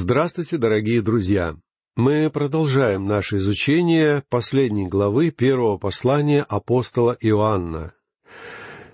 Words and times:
Здравствуйте, 0.00 0.58
дорогие 0.58 1.02
друзья! 1.02 1.56
Мы 1.96 2.30
продолжаем 2.30 3.08
наше 3.08 3.38
изучение 3.38 4.22
последней 4.28 4.86
главы 4.86 5.32
первого 5.32 5.76
послания 5.76 6.46
апостола 6.48 7.16
Иоанна. 7.20 7.94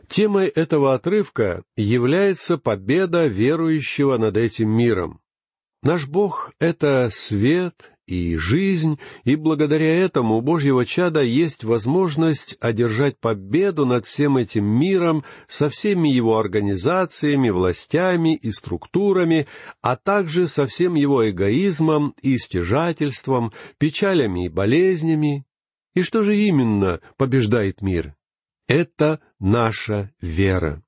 Темой 0.08 0.46
этого 0.46 0.94
отрывка 0.94 1.62
является 1.76 2.56
победа 2.56 3.26
верующего 3.26 4.16
над 4.16 4.38
этим 4.38 4.70
миром. 4.70 5.20
Наш 5.82 6.08
Бог— 6.08 6.52
это 6.58 7.10
свет 7.12 7.92
и 8.06 8.36
жизнь, 8.36 8.98
и 9.24 9.36
благодаря 9.36 9.98
этому 9.98 10.36
у 10.36 10.40
Божьего 10.40 10.84
чада 10.84 11.22
есть 11.22 11.64
возможность 11.64 12.56
одержать 12.60 13.18
победу 13.18 13.86
над 13.86 14.06
всем 14.06 14.36
этим 14.36 14.64
миром 14.64 15.24
со 15.48 15.68
всеми 15.68 16.08
его 16.08 16.38
организациями, 16.38 17.50
властями 17.50 18.36
и 18.36 18.50
структурами, 18.50 19.46
а 19.80 19.96
также 19.96 20.46
со 20.46 20.66
всем 20.66 20.94
его 20.94 21.28
эгоизмом 21.28 22.14
и 22.22 22.38
стяжательством, 22.38 23.52
печалями 23.78 24.46
и 24.46 24.48
болезнями. 24.48 25.44
И 25.94 26.02
что 26.02 26.22
же 26.22 26.36
именно 26.36 27.00
побеждает 27.16 27.80
мир? 27.80 28.14
Это 28.66 29.20
наша 29.38 30.12
вера. 30.20 30.82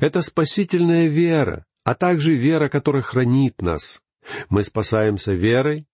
Это 0.00 0.20
спасительная 0.22 1.06
вера, 1.06 1.64
а 1.84 1.94
также 1.94 2.34
вера, 2.34 2.68
которая 2.68 3.02
хранит 3.02 3.62
нас. 3.62 4.02
Мы 4.48 4.64
спасаемся 4.64 5.32
верой, 5.32 5.86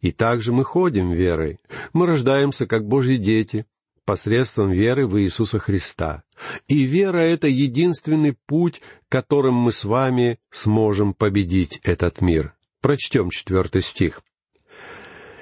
и 0.00 0.12
также 0.12 0.52
мы 0.52 0.64
ходим 0.64 1.12
верой. 1.12 1.58
Мы 1.92 2.06
рождаемся 2.06 2.66
как 2.66 2.86
Божьи 2.86 3.16
дети 3.16 3.66
посредством 4.04 4.70
веры 4.70 5.06
в 5.06 5.20
Иисуса 5.20 5.58
Христа. 5.58 6.24
И 6.66 6.82
вера— 6.82 7.18
это 7.18 7.46
единственный 7.46 8.36
путь, 8.46 8.82
которым 9.08 9.54
мы 9.54 9.72
с 9.72 9.84
вами 9.84 10.40
сможем 10.50 11.14
победить 11.14 11.78
этот 11.84 12.20
мир. 12.20 12.54
Прочтем 12.80 13.30
четвертый 13.30 13.82
стих. 13.82 14.22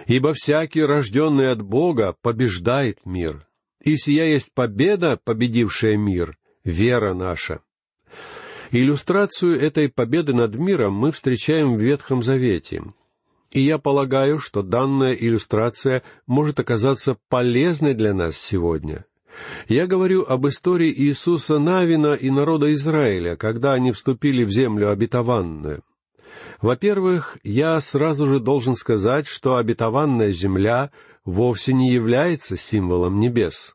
«Ибо 0.07 0.35
всякий, 0.35 0.83
рожденный 0.83 1.51
от 1.51 1.63
Бога, 1.63 2.15
побеждает 2.21 3.07
мир. 3.07 3.47
И 3.83 3.97
сия 3.97 4.25
есть 4.25 4.53
победа, 4.53 5.19
победившая 5.23 5.97
мир, 5.97 6.37
вера 6.65 7.15
наша». 7.15 7.61
Иллюстрацию 8.71 9.59
этой 9.59 9.89
победы 9.89 10.35
над 10.35 10.57
миром 10.57 10.93
мы 10.93 11.11
встречаем 11.11 11.75
в 11.75 11.81
Ветхом 11.81 12.23
Завете. 12.23 12.83
И 13.51 13.61
я 13.61 13.79
полагаю, 13.79 14.39
что 14.39 14.63
данная 14.63 15.15
иллюстрация 15.15 16.03
может 16.27 16.61
оказаться 16.61 17.17
полезной 17.29 17.95
для 17.95 18.13
нас 18.13 18.37
сегодня. 18.37 19.07
Я 19.69 19.87
говорю 19.87 20.25
об 20.25 20.47
истории 20.49 20.93
Иисуса 20.93 21.59
Навина 21.59 22.15
и 22.15 22.31
народа 22.31 22.73
Израиля, 22.75 23.37
когда 23.37 23.73
они 23.73 23.93
вступили 23.93 24.45
в 24.45 24.51
землю 24.51 24.91
обетованную. 24.91 25.83
Во-первых, 26.61 27.39
я 27.45 27.81
сразу 27.81 28.27
же 28.27 28.41
должен 28.41 28.75
сказать, 28.75 29.27
что 29.27 29.57
обетованная 29.57 30.33
земля 30.33 30.91
вовсе 31.25 31.73
не 31.73 31.93
является 31.93 32.57
символом 32.57 33.21
небес. 33.21 33.75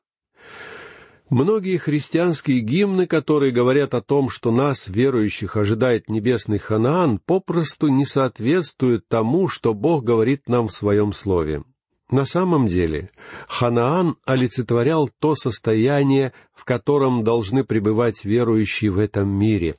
Многие 1.33 1.77
христианские 1.77 2.59
гимны, 2.59 3.07
которые 3.07 3.51
говорят 3.51 3.95
о 3.95 4.03
том, 4.03 4.29
что 4.29 4.51
нас, 4.51 4.87
верующих, 4.87 5.57
ожидает 5.57 6.07
небесный 6.07 6.59
Ханаан, 6.59 7.17
попросту 7.17 7.87
не 7.87 8.05
соответствуют 8.05 9.07
тому, 9.07 9.47
что 9.47 9.73
Бог 9.73 10.03
говорит 10.03 10.47
нам 10.47 10.67
в 10.67 10.73
Своем 10.73 11.11
Слове. 11.11 11.63
На 12.11 12.25
самом 12.25 12.67
деле, 12.67 13.09
Ханаан 13.47 14.17
олицетворял 14.27 15.09
то 15.19 15.33
состояние, 15.33 16.33
в 16.53 16.65
котором 16.65 17.23
должны 17.23 17.63
пребывать 17.63 18.25
верующие 18.25 18.91
в 18.91 18.99
этом 18.99 19.27
мире. 19.27 19.77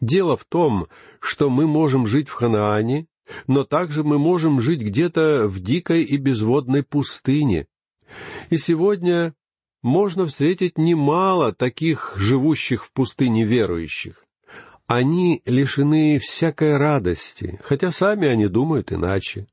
Дело 0.00 0.36
в 0.36 0.44
том, 0.44 0.86
что 1.18 1.50
мы 1.50 1.66
можем 1.66 2.06
жить 2.06 2.28
в 2.28 2.34
Ханаане, 2.34 3.08
но 3.48 3.64
также 3.64 4.04
мы 4.04 4.20
можем 4.20 4.60
жить 4.60 4.82
где-то 4.82 5.48
в 5.48 5.58
дикой 5.58 6.04
и 6.04 6.16
безводной 6.16 6.84
пустыне. 6.84 7.66
И 8.50 8.56
сегодня 8.56 9.34
можно 9.86 10.26
встретить 10.26 10.78
немало 10.78 11.52
таких 11.52 12.14
живущих 12.16 12.84
в 12.84 12.92
пустыне 12.92 13.44
верующих. 13.44 14.24
Они 14.88 15.42
лишены 15.46 16.18
всякой 16.18 16.76
радости, 16.76 17.60
хотя 17.62 17.92
сами 17.92 18.26
они 18.26 18.48
думают 18.48 18.92
иначе. 18.92 19.46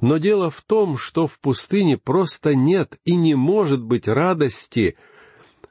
Но 0.00 0.18
дело 0.18 0.50
в 0.50 0.60
том, 0.62 0.98
что 0.98 1.28
в 1.28 1.38
пустыне 1.38 1.96
просто 1.96 2.56
нет 2.56 2.98
и 3.04 3.14
не 3.14 3.36
может 3.36 3.80
быть 3.80 4.08
радости. 4.08 4.96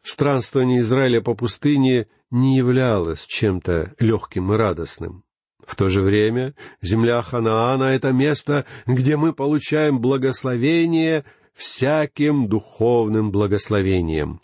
Странствование 0.02 0.80
Израиля 0.80 1.20
по 1.20 1.36
пустыне 1.36 2.08
не 2.32 2.56
являлось 2.56 3.26
чем-то 3.26 3.96
легким 4.00 4.54
и 4.54 4.56
радостным. 4.56 5.26
В 5.68 5.76
то 5.76 5.90
же 5.90 6.02
время 6.02 6.56
земля 6.82 7.22
Ханаана— 7.22 7.84
это 7.96 8.14
место, 8.14 8.66
где 8.88 9.18
мы 9.18 9.34
получаем 9.34 10.00
благословение— 10.00 11.26
всяким 11.60 12.48
духовным 12.48 13.32
благословением. 13.32 14.40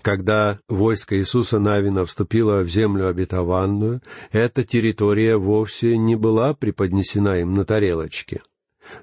Когда 0.00 0.60
войско 0.68 1.18
Иисуса 1.18 1.58
Навина 1.58 2.06
вступило 2.06 2.62
в 2.62 2.68
землю 2.68 3.08
обетованную, 3.08 4.00
эта 4.30 4.64
территория 4.64 5.36
вовсе 5.36 5.96
не 5.96 6.16
была 6.16 6.54
преподнесена 6.54 7.40
им 7.40 7.54
на 7.54 7.64
тарелочке. 7.64 8.42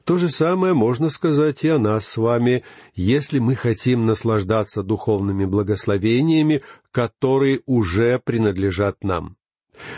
То 0.04 0.18
же 0.18 0.30
самое 0.30 0.74
можно 0.74 1.10
сказать 1.10 1.64
и 1.64 1.70
о 1.70 1.80
нас 1.80 2.08
с 2.08 2.18
вами, 2.18 2.64
если 2.96 3.40
мы 3.40 3.56
хотим 3.56 4.06
наслаждаться 4.06 4.84
духовными 4.84 5.46
благословениями, 5.46 6.62
которые 6.92 7.62
уже 7.66 8.20
принадлежат 8.20 9.04
нам. 9.04 9.36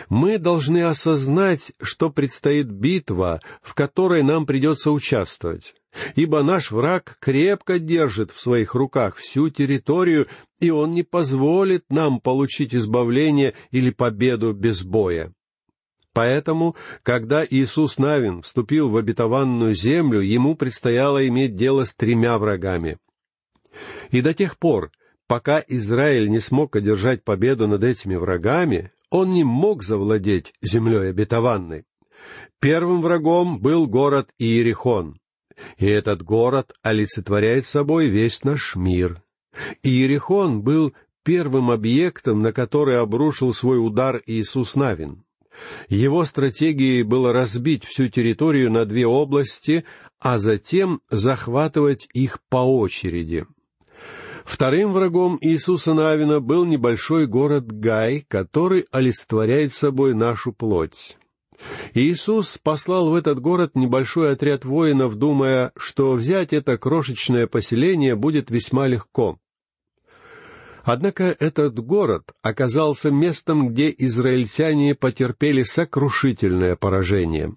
Мы 0.09 0.37
должны 0.37 0.83
осознать, 0.83 1.73
что 1.81 2.11
предстоит 2.11 2.67
битва, 2.67 3.41
в 3.61 3.73
которой 3.73 4.21
нам 4.21 4.45
придется 4.45 4.91
участвовать 4.91 5.75
ибо 6.15 6.43
наш 6.43 6.71
враг 6.71 7.17
крепко 7.19 7.79
держит 7.79 8.31
в 8.31 8.39
своих 8.39 8.75
руках 8.75 9.15
всю 9.17 9.49
территорию, 9.49 10.27
и 10.59 10.69
он 10.71 10.93
не 10.93 11.03
позволит 11.03 11.85
нам 11.89 12.19
получить 12.19 12.75
избавление 12.75 13.53
или 13.71 13.89
победу 13.89 14.53
без 14.53 14.83
боя. 14.83 15.33
Поэтому, 16.13 16.75
когда 17.03 17.45
Иисус 17.49 17.97
Навин 17.97 18.41
вступил 18.41 18.89
в 18.89 18.97
обетованную 18.97 19.73
землю, 19.73 20.19
ему 20.19 20.55
предстояло 20.55 21.25
иметь 21.27 21.55
дело 21.55 21.85
с 21.85 21.93
тремя 21.93 22.37
врагами. 22.37 22.97
И 24.09 24.21
до 24.21 24.33
тех 24.33 24.57
пор, 24.57 24.91
пока 25.27 25.63
Израиль 25.69 26.29
не 26.29 26.39
смог 26.39 26.75
одержать 26.75 27.23
победу 27.23 27.67
над 27.67 27.83
этими 27.85 28.15
врагами, 28.15 28.91
он 29.09 29.31
не 29.31 29.45
мог 29.45 29.83
завладеть 29.83 30.53
землей 30.61 31.09
обетованной. 31.09 31.85
Первым 32.59 33.01
врагом 33.01 33.59
был 33.59 33.87
город 33.87 34.29
Иерихон 34.37 35.20
и 35.77 35.85
этот 35.85 36.23
город 36.23 36.73
олицетворяет 36.81 37.67
собой 37.67 38.07
весь 38.07 38.43
наш 38.43 38.75
мир. 38.75 39.21
Иерихон 39.83 40.61
был 40.61 40.93
первым 41.23 41.71
объектом, 41.71 42.41
на 42.41 42.53
который 42.53 42.99
обрушил 42.99 43.53
свой 43.53 43.85
удар 43.85 44.21
Иисус 44.25 44.75
Навин. 44.75 45.23
Его 45.89 46.23
стратегией 46.23 47.03
было 47.03 47.33
разбить 47.33 47.85
всю 47.85 48.07
территорию 48.07 48.71
на 48.71 48.85
две 48.85 49.05
области, 49.05 49.83
а 50.19 50.37
затем 50.37 51.01
захватывать 51.09 52.07
их 52.13 52.39
по 52.49 52.57
очереди. 52.57 53.45
Вторым 54.45 54.91
врагом 54.91 55.37
Иисуса 55.41 55.93
Навина 55.93 56.39
был 56.39 56.65
небольшой 56.65 57.27
город 57.27 57.71
Гай, 57.71 58.25
который 58.27 58.85
олицетворяет 58.91 59.73
собой 59.73 60.13
нашу 60.13 60.51
плоть. 60.51 61.17
Иисус 61.93 62.57
послал 62.57 63.11
в 63.11 63.15
этот 63.15 63.39
город 63.39 63.71
небольшой 63.75 64.31
отряд 64.31 64.65
воинов, 64.65 65.15
думая, 65.15 65.71
что 65.77 66.13
взять 66.13 66.53
это 66.53 66.77
крошечное 66.77 67.47
поселение 67.47 68.15
будет 68.15 68.49
весьма 68.49 68.87
легко. 68.87 69.39
Однако 70.83 71.35
этот 71.39 71.79
город 71.79 72.33
оказался 72.41 73.11
местом, 73.11 73.69
где 73.69 73.93
израильтяне 73.95 74.95
потерпели 74.95 75.63
сокрушительное 75.63 76.75
поражение. 76.75 77.55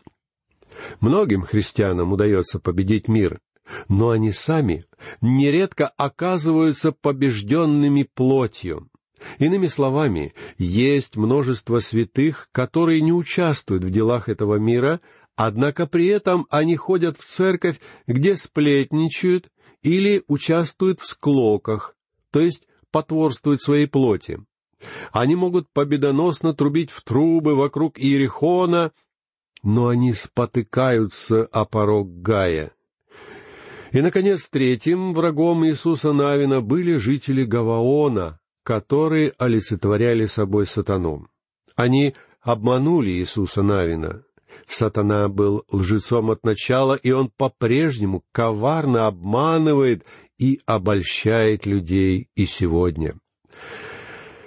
Многим 1.00 1.42
христианам 1.42 2.12
удается 2.12 2.58
победить 2.58 3.08
мир, 3.08 3.40
но 3.88 4.10
они 4.10 4.30
сами 4.32 4.84
нередко 5.20 5.88
оказываются 5.88 6.92
побежденными 6.92 8.02
плотью. 8.02 8.90
Иными 9.38 9.66
словами, 9.66 10.34
есть 10.58 11.16
множество 11.16 11.78
святых, 11.78 12.48
которые 12.52 13.00
не 13.00 13.12
участвуют 13.12 13.84
в 13.84 13.90
делах 13.90 14.28
этого 14.28 14.56
мира, 14.56 15.00
однако 15.36 15.86
при 15.86 16.06
этом 16.06 16.46
они 16.50 16.76
ходят 16.76 17.16
в 17.18 17.24
церковь, 17.24 17.80
где 18.06 18.36
сплетничают 18.36 19.50
или 19.82 20.22
участвуют 20.28 21.00
в 21.00 21.06
склоках, 21.06 21.96
то 22.30 22.40
есть 22.40 22.66
потворствуют 22.90 23.62
своей 23.62 23.86
плоти. 23.86 24.40
Они 25.12 25.34
могут 25.34 25.68
победоносно 25.70 26.54
трубить 26.54 26.90
в 26.90 27.02
трубы 27.02 27.54
вокруг 27.54 27.98
Иерихона, 27.98 28.92
но 29.62 29.88
они 29.88 30.12
спотыкаются 30.12 31.44
о 31.44 31.64
порог 31.64 32.20
Гая. 32.20 32.72
И, 33.92 34.00
наконец, 34.00 34.48
третьим 34.48 35.14
врагом 35.14 35.64
Иисуса 35.66 36.12
Навина 36.12 36.60
были 36.60 36.96
жители 36.96 37.44
Гаваона, 37.44 38.40
которые 38.64 39.32
олицетворяли 39.38 40.26
собой 40.26 40.66
сатану. 40.66 41.28
Они 41.76 42.14
обманули 42.40 43.10
Иисуса 43.10 43.62
Навина. 43.62 44.24
Сатана 44.66 45.28
был 45.28 45.64
лжецом 45.70 46.30
от 46.30 46.44
начала, 46.44 46.94
и 46.94 47.10
он 47.10 47.30
по-прежнему 47.36 48.24
коварно 48.32 49.06
обманывает 49.06 50.04
и 50.38 50.60
обольщает 50.64 51.66
людей 51.66 52.28
и 52.34 52.46
сегодня. 52.46 53.14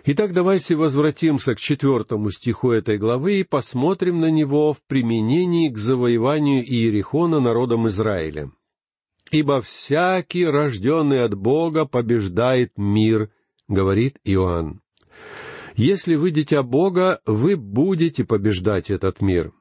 Итак, 0.05 0.33
давайте 0.33 0.75
возвратимся 0.75 1.53
к 1.53 1.59
четвертому 1.59 2.31
стиху 2.31 2.71
этой 2.71 2.97
главы 2.97 3.41
и 3.41 3.43
посмотрим 3.43 4.21
на 4.21 4.31
него 4.31 4.73
в 4.73 4.81
применении 4.87 5.69
к 5.69 5.77
завоеванию 5.77 6.63
Иерихона 6.63 7.39
народом 7.39 7.87
Израиля. 7.89 8.51
«Ибо 9.29 9.61
всякий, 9.61 10.45
рожденный 10.45 11.23
от 11.23 11.35
Бога, 11.35 11.85
побеждает 11.85 12.71
мир»,— 12.77 13.29
говорит 13.67 14.19
Иоанн. 14.23 14.81
«Если 15.75 16.15
вы 16.15 16.31
дитя 16.31 16.63
Бога, 16.63 17.21
вы 17.25 17.55
будете 17.55 18.23
побеждать 18.23 18.89
этот 18.89 19.21
мир. 19.21 19.53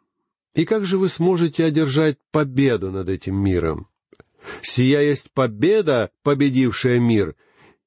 И 0.54 0.64
как 0.64 0.86
же 0.86 0.96
вы 0.96 1.08
сможете 1.08 1.64
одержать 1.64 2.18
победу 2.30 2.90
над 2.90 3.08
этим 3.08 3.36
миром? 3.36 3.88
Сия 4.62 5.00
есть 5.00 5.30
победа, 5.32 6.10
победившая 6.22 6.98
мир, 6.98 7.34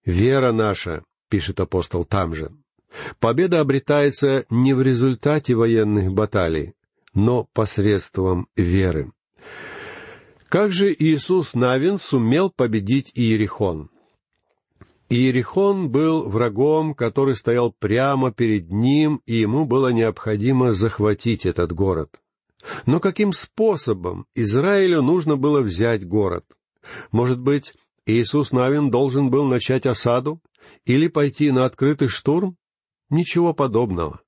вера 0.06 0.52
наша, 0.52 1.04
пишет 1.30 1.60
апостол 1.60 2.04
там 2.04 2.36
же. 2.36 2.52
Победа 3.20 3.60
обретается 3.60 4.46
не 4.50 4.74
в 4.74 4.82
результате 4.82 5.56
военных 5.56 6.12
баталий, 6.12 6.74
но 7.14 7.48
посредством 7.54 8.48
веры. 8.56 9.12
Как 10.48 10.72
же 10.72 10.94
Иисус 10.98 11.54
Навин 11.54 12.00
сумел 12.00 12.50
победить 12.50 13.12
Иерихон? 13.14 13.90
Иерихон 15.10 15.90
был 15.90 16.30
врагом, 16.30 16.94
который 16.94 17.36
стоял 17.36 17.72
прямо 17.72 18.32
перед 18.32 18.70
ним, 18.72 19.22
и 19.26 19.38
ему 19.38 19.66
было 19.66 19.92
необходимо 19.92 20.74
захватить 20.74 21.48
этот 21.48 21.74
город. 21.74 22.12
Но 22.86 23.00
каким 23.00 23.34
способом 23.34 24.28
Израилю 24.36 25.02
нужно 25.02 25.36
было 25.36 25.62
взять 25.62 26.08
город? 26.08 26.46
Может 27.12 27.40
быть, 27.40 27.74
Иисус 28.06 28.52
Навин 28.52 28.92
должен 28.92 29.32
был 29.32 29.46
начать 29.46 29.86
осаду 29.86 30.42
или 30.86 31.08
пойти 31.08 31.52
на 31.52 31.66
открытый 31.66 32.08
штурм? 32.08 32.58
Ничего 33.10 33.54
подобного. 33.54 34.22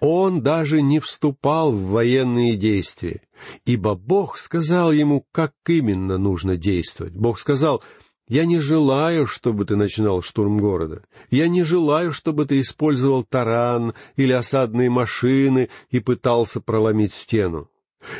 Он 0.00 0.42
даже 0.42 0.82
не 0.82 0.98
вступал 0.98 1.72
в 1.72 1.88
военные 1.88 2.56
действия, 2.56 3.22
ибо 3.66 3.94
Бог 3.94 4.38
сказал 4.38 4.92
ему, 4.92 5.26
как 5.30 5.52
именно 5.66 6.16
нужно 6.18 6.56
действовать. 6.56 7.14
Бог 7.14 7.38
сказал, 7.38 7.82
«Я 8.30 8.46
не 8.46 8.60
желаю, 8.60 9.26
чтобы 9.26 9.64
ты 9.64 9.74
начинал 9.74 10.22
штурм 10.22 10.58
города. 10.58 11.02
Я 11.30 11.48
не 11.48 11.64
желаю, 11.64 12.12
чтобы 12.12 12.46
ты 12.46 12.60
использовал 12.60 13.24
таран 13.24 13.92
или 14.14 14.32
осадные 14.32 14.88
машины 14.88 15.68
и 15.90 15.98
пытался 15.98 16.60
проломить 16.60 17.12
стену. 17.12 17.68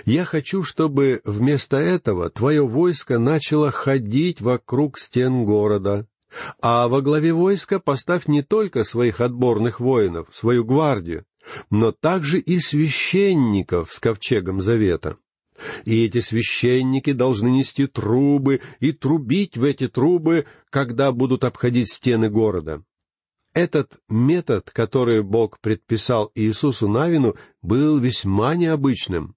Я 0.05 0.25
хочу, 0.25 0.65
чтобы 0.65 1.21
вместо 1.25 1.77
этого 1.77 2.29
твое 2.29 2.67
войско 2.67 3.21
начало 3.21 3.71
ходить 3.71 4.41
вокруг 4.41 4.99
стен 4.99 5.45
города, 5.45 6.09
а 6.61 6.89
во 6.89 7.03
главе 7.03 7.33
войска 7.33 7.79
поставь 7.79 8.27
не 8.27 8.43
только 8.43 8.83
своих 8.83 9.21
отборных 9.21 9.79
воинов, 9.79 10.27
свою 10.33 10.65
гвардию, 10.65 11.25
но 11.71 11.93
также 11.93 12.41
и 12.41 12.59
священников 12.59 13.93
с 13.93 14.01
ковчегом 14.01 14.61
завета. 14.61 15.17
И 15.85 16.05
эти 16.05 16.21
священники 16.21 17.13
должны 17.13 17.49
нести 17.49 17.87
трубы 17.87 18.61
и 18.79 18.93
трубить 18.93 19.57
в 19.57 19.65
эти 19.65 19.89
трубы, 19.89 20.47
когда 20.71 21.13
будут 21.13 21.45
обходить 21.45 21.91
стены 21.91 22.31
города. 22.31 22.83
Этот 23.53 23.99
метод, 24.09 24.71
который 24.71 25.23
Бог 25.23 25.59
предписал 25.61 26.31
Иисусу 26.35 26.89
Навину, 26.89 27.35
был 27.63 27.99
весьма 27.99 28.55
необычным. 28.55 29.35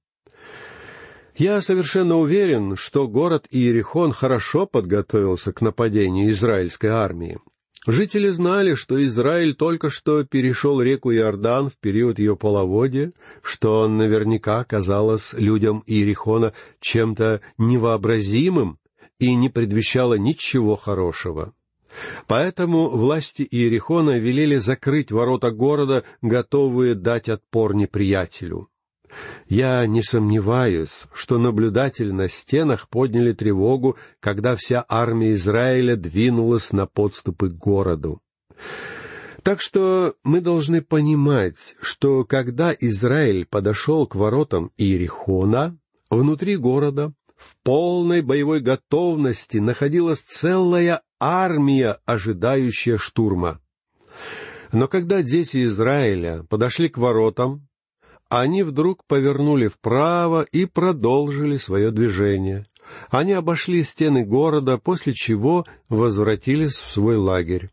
Я 1.35 1.61
совершенно 1.61 2.17
уверен, 2.17 2.75
что 2.75 3.07
город 3.07 3.47
Иерихон 3.49 4.11
хорошо 4.11 4.67
подготовился 4.67 5.51
к 5.51 5.61
нападению 5.61 6.29
израильской 6.29 6.91
армии. 6.91 7.39
Жители 7.85 8.29
знали, 8.29 8.75
что 8.75 9.03
Израиль 9.05 9.55
только 9.55 9.89
что 9.89 10.23
перешел 10.23 10.81
реку 10.81 11.11
Иордан 11.11 11.69
в 11.69 11.77
период 11.77 12.17
ее 12.17 12.37
половодья, 12.37 13.11
что 13.41 13.87
наверняка 13.89 14.63
казалось 14.63 15.33
людям 15.33 15.83
Иерихона 15.85 16.53
чем-то 16.79 17.41
невообразимым 17.57 18.79
и 19.19 19.35
не 19.35 19.49
предвещало 19.49 20.13
ничего 20.13 20.77
хорошего. 20.77 21.53
Поэтому 22.25 22.89
власти 22.89 23.45
Иерихона 23.49 24.17
велели 24.17 24.57
закрыть 24.57 25.11
ворота 25.11 25.51
города, 25.51 26.03
готовые 26.21 26.95
дать 26.95 27.27
отпор 27.27 27.75
неприятелю. 27.75 28.69
Я 29.47 29.85
не 29.87 30.01
сомневаюсь, 30.01 31.03
что 31.13 31.37
наблюдатели 31.37 32.11
на 32.11 32.29
стенах 32.29 32.89
подняли 32.89 33.33
тревогу, 33.33 33.97
когда 34.19 34.55
вся 34.55 34.85
армия 34.87 35.33
Израиля 35.33 35.95
двинулась 35.95 36.71
на 36.71 36.87
подступы 36.87 37.49
к 37.49 37.53
городу. 37.53 38.21
Так 39.43 39.61
что 39.61 40.15
мы 40.23 40.39
должны 40.39 40.81
понимать, 40.81 41.75
что 41.81 42.23
когда 42.23 42.73
Израиль 42.79 43.45
подошел 43.45 44.07
к 44.07 44.15
воротам 44.15 44.71
Иерихона, 44.77 45.77
внутри 46.09 46.55
города, 46.55 47.13
в 47.35 47.57
полной 47.61 48.21
боевой 48.21 48.61
готовности 48.61 49.57
находилась 49.57 50.19
целая 50.19 51.01
армия, 51.19 51.97
ожидающая 52.05 52.97
штурма. 52.97 53.59
Но 54.71 54.87
когда 54.87 55.21
дети 55.21 55.65
Израиля 55.65 56.43
подошли 56.49 56.87
к 56.87 56.97
воротам, 56.97 57.67
они 58.33 58.63
вдруг 58.63 59.05
повернули 59.05 59.67
вправо 59.67 60.41
и 60.41 60.65
продолжили 60.65 61.57
свое 61.57 61.91
движение. 61.91 62.65
Они 63.11 63.31
обошли 63.31 63.83
стены 63.83 64.25
города, 64.25 64.79
после 64.79 65.13
чего 65.13 65.65
возвратились 65.87 66.79
в 66.79 66.89
свой 66.89 67.15
лагерь. 67.15 67.69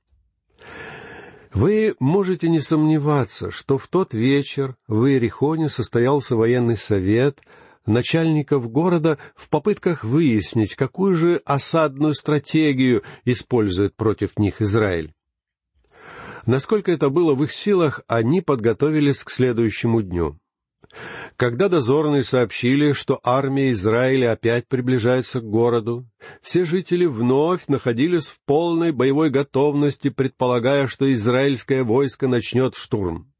Вы 1.55 1.95
можете 1.99 2.51
не 2.51 2.61
сомневаться, 2.61 3.51
что 3.51 3.79
в 3.79 3.89
тот 3.89 4.13
вечер 4.13 4.77
в 4.87 5.07
Иерихоне 5.07 5.71
состоялся 5.71 6.37
военный 6.37 6.77
совет 6.77 7.41
начальников 7.87 8.71
города 8.71 9.17
в 9.35 9.49
попытках 9.49 10.05
выяснить, 10.05 10.75
какую 10.75 11.17
же 11.17 11.41
осадную 11.47 12.13
стратегию 12.13 13.03
использует 13.25 13.97
против 13.97 14.39
них 14.39 14.61
Израиль. 14.61 15.15
Насколько 16.45 16.93
это 16.93 17.09
было 17.09 17.35
в 17.35 17.43
их 17.45 17.51
силах, 17.51 18.03
они 18.07 18.43
подготовились 18.43 19.25
к 19.25 19.31
следующему 19.31 20.03
дню. 20.03 20.39
Когда 21.37 21.69
дозорные 21.69 22.25
сообщили, 22.25 22.93
что 22.93 23.21
армия 23.23 23.71
Израиля 23.71 24.33
опять 24.33 24.69
приближается 24.69 25.41
к 25.41 25.45
городу, 25.45 26.07
все 26.43 26.65
жители 26.65 27.07
вновь 27.07 27.69
находились 27.69 28.29
в 28.29 28.39
полной 28.45 28.93
боевой 28.93 29.31
готовности, 29.31 30.11
предполагая, 30.11 30.87
что 30.87 31.13
израильское 31.15 31.85
войско 31.85 32.29
начнет 32.29 32.75
штурм. 32.75 33.33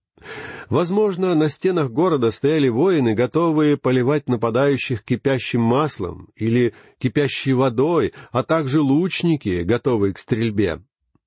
Возможно, 0.69 1.35
на 1.35 1.49
стенах 1.49 1.91
города 1.91 2.31
стояли 2.31 2.69
воины, 2.69 3.15
готовые 3.15 3.77
поливать 3.77 4.29
нападающих 4.29 5.03
кипящим 5.03 5.61
маслом 5.61 6.29
или 6.37 6.75
кипящей 6.99 7.55
водой, 7.55 8.13
а 8.31 8.45
также 8.45 8.81
лучники, 8.81 9.63
готовые 9.63 10.15
к 10.15 10.19
стрельбе. 10.19 10.83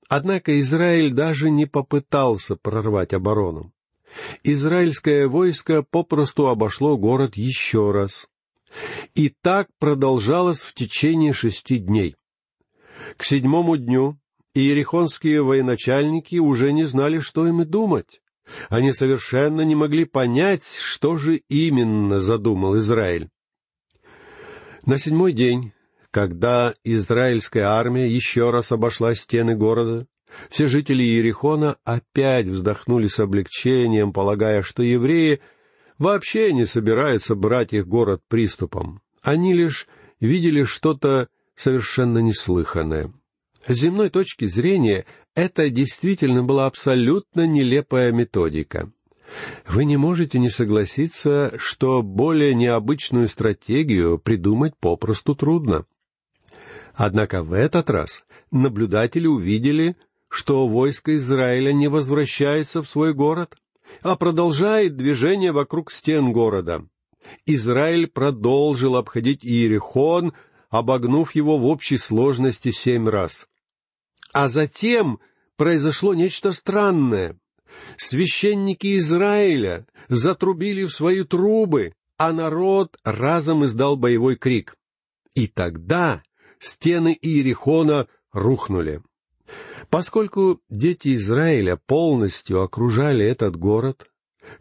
Однако 0.07 0.59
Израиль 0.59 1.11
даже 1.11 1.49
не 1.49 1.65
попытался 1.65 2.55
прорвать 2.55 3.13
оборону. 3.13 3.73
Израильское 4.43 5.27
войско 5.27 5.83
попросту 5.83 6.47
обошло 6.47 6.97
город 6.97 7.35
еще 7.35 7.91
раз. 7.91 8.27
И 9.15 9.29
так 9.29 9.67
продолжалось 9.79 10.63
в 10.63 10.73
течение 10.73 11.33
шести 11.33 11.77
дней. 11.77 12.15
К 13.17 13.23
седьмому 13.23 13.77
дню 13.77 14.17
иерихонские 14.53 15.43
военачальники 15.43 16.37
уже 16.37 16.71
не 16.73 16.85
знали, 16.85 17.19
что 17.19 17.47
им 17.47 17.61
и 17.61 17.65
думать. 17.65 18.21
Они 18.69 18.91
совершенно 18.93 19.61
не 19.61 19.75
могли 19.75 20.05
понять, 20.05 20.65
что 20.65 21.17
же 21.17 21.37
именно 21.49 22.19
задумал 22.19 22.77
Израиль. 22.77 23.29
На 24.85 24.97
седьмой 24.97 25.31
день, 25.31 25.71
когда 26.11 26.73
израильская 26.83 27.63
армия 27.63 28.09
еще 28.09 28.51
раз 28.51 28.71
обошла 28.71 29.15
стены 29.15 29.55
города, 29.55 30.07
все 30.49 30.67
жители 30.67 31.03
Иерихона 31.03 31.77
опять 31.83 32.47
вздохнули 32.47 33.07
с 33.07 33.19
облегчением, 33.19 34.13
полагая, 34.13 34.61
что 34.61 34.83
евреи 34.83 35.41
вообще 35.97 36.53
не 36.53 36.65
собираются 36.65 37.35
брать 37.35 37.73
их 37.73 37.87
город 37.87 38.21
приступом. 38.27 39.01
Они 39.21 39.53
лишь 39.53 39.87
видели 40.19 40.63
что-то 40.63 41.27
совершенно 41.55 42.19
неслыханное. 42.19 43.13
С 43.67 43.75
земной 43.75 44.09
точки 44.09 44.45
зрения 44.45 45.05
это 45.35 45.69
действительно 45.69 46.43
была 46.43 46.65
абсолютно 46.65 47.47
нелепая 47.47 48.11
методика. 48.11 48.91
Вы 49.67 49.85
не 49.85 49.97
можете 49.97 50.37
не 50.37 50.49
согласиться, 50.49 51.53
что 51.57 52.03
более 52.03 52.53
необычную 52.53 53.29
стратегию 53.29 54.19
придумать 54.19 54.75
попросту 54.77 55.35
трудно. 55.35 55.85
Однако 56.93 57.41
в 57.41 57.53
этот 57.53 57.89
раз 57.89 58.23
наблюдатели 58.51 59.25
увидели, 59.25 59.95
что 60.33 60.67
войско 60.67 61.15
Израиля 61.15 61.73
не 61.73 61.87
возвращается 61.87 62.81
в 62.81 62.89
свой 62.89 63.13
город, 63.13 63.55
а 64.01 64.15
продолжает 64.15 64.97
движение 64.97 65.51
вокруг 65.51 65.91
стен 65.91 66.33
города. 66.33 66.87
Израиль 67.45 68.07
продолжил 68.07 68.95
обходить 68.95 69.45
Иерихон, 69.45 70.33
обогнув 70.71 71.35
его 71.35 71.59
в 71.59 71.65
общей 71.65 71.97
сложности 71.97 72.71
семь 72.71 73.07
раз. 73.07 73.45
А 74.33 74.49
затем 74.49 75.19
произошло 75.55 76.15
нечто 76.15 76.51
странное. 76.51 77.37
Священники 77.97 78.97
Израиля 78.97 79.85
затрубили 80.09 80.85
в 80.85 80.95
свои 80.95 81.23
трубы, 81.23 81.93
а 82.17 82.33
народ 82.33 82.97
разом 83.03 83.65
издал 83.65 83.97
боевой 83.97 84.35
крик. 84.35 84.75
И 85.35 85.45
тогда 85.45 86.23
стены 86.57 87.15
Иерихона 87.21 88.07
рухнули. 88.31 89.03
Поскольку 89.93 90.59
дети 90.71 91.15
Израиля 91.17 91.77
полностью 91.77 92.63
окружали 92.63 93.23
этот 93.23 93.55
город, 93.55 94.07